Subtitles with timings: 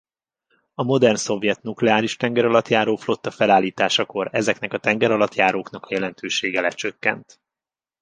[0.73, 7.39] A modern szovjet nukleáris tengeralattjáró-flotta felállításakor ezeknek a tengeralattjáróknak a jelentősége lecsökkent.